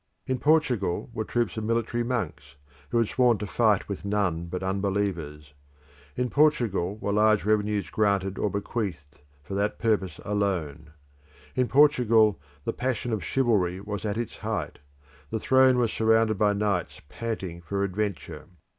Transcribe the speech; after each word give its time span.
In 0.25 0.39
Portugal 0.39 1.11
were 1.13 1.23
troops 1.23 1.57
of 1.57 1.63
military 1.63 2.01
monks, 2.01 2.55
who 2.89 2.97
had 2.97 3.07
sworn 3.07 3.37
to 3.37 3.45
fight 3.45 3.87
with 3.87 4.03
none 4.03 4.47
but 4.47 4.63
unbelievers. 4.63 5.53
In 6.15 6.31
Portugal 6.31 6.97
were 6.97 7.11
large 7.13 7.45
revenues 7.45 7.91
granted 7.91 8.39
or 8.39 8.49
bequeathed 8.49 9.21
for 9.43 9.53
that 9.53 9.77
purpose 9.77 10.19
alone. 10.25 10.89
In 11.55 11.67
Portugal 11.67 12.39
the 12.65 12.73
passion 12.73 13.13
of 13.13 13.23
chivalry 13.23 13.79
was 13.79 14.03
at 14.03 14.17
its 14.17 14.37
height; 14.37 14.79
the 15.29 15.39
throne 15.39 15.77
was 15.77 15.93
surrounded 15.93 16.35
by 16.35 16.53
knights 16.53 17.01
panting 17.07 17.61
for 17.61 17.83
adventure. 17.83 18.47